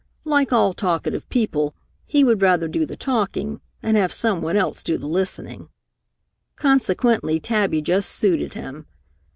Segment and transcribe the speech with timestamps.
[0.25, 1.75] Like all talkative people,
[2.07, 5.69] he would rather do the talking and have someone else do the listening.
[6.55, 8.87] Consequently Tabby just suited him.